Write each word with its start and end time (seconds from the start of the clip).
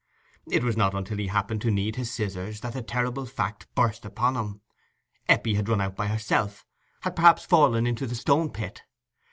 It 0.49 0.63
was 0.63 0.75
not 0.75 0.95
until 0.95 1.19
he 1.19 1.27
happened 1.27 1.61
to 1.61 1.69
need 1.69 1.95
his 1.95 2.11
scissors 2.11 2.61
that 2.61 2.73
the 2.73 2.81
terrible 2.81 3.27
fact 3.27 3.67
burst 3.75 4.03
upon 4.03 4.35
him: 4.35 4.61
Eppie 5.29 5.53
had 5.53 5.69
run 5.69 5.79
out 5.79 5.95
by 5.95 6.07
herself—had 6.07 7.15
perhaps 7.15 7.45
fallen 7.45 7.85
into 7.85 8.07
the 8.07 8.15
Stone 8.15 8.49
pit. 8.49 8.81